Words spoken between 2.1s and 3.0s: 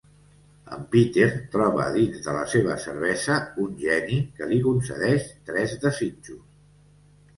de la seva